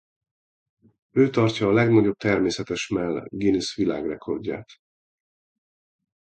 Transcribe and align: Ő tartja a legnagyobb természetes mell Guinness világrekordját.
Ő 1.11 1.29
tartja 1.29 1.67
a 1.67 1.71
legnagyobb 1.71 2.15
természetes 2.17 2.87
mell 2.87 3.25
Guinness 3.29 3.75
világrekordját. 3.75 4.67